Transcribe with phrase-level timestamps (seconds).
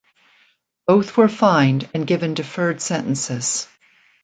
[0.87, 3.67] Both were fined and given deferred sentences.